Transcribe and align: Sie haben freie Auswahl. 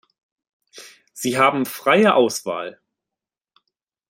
Sie 1.13 1.37
haben 1.37 1.67
freie 1.67 2.15
Auswahl. 2.15 2.81